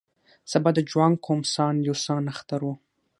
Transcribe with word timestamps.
سبا 0.51 0.69
د 0.75 0.79
جوانګ 0.89 1.15
قوم 1.25 1.39
سان 1.53 1.75
یو 1.87 1.95
سان 2.05 2.23
اختر 2.33 2.59
و. 2.65 2.69